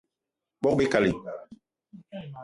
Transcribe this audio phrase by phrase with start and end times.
[0.61, 1.11] Bogb-ikali